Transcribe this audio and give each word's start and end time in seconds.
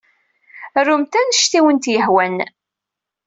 Rumt 0.85 1.13
anect 1.19 1.53
ay 1.53 1.57
awent-yehwan. 1.59 2.37